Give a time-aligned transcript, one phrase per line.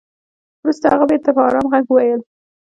[0.61, 2.21] وروسته هغه بېرته په ارام ږغ وويل.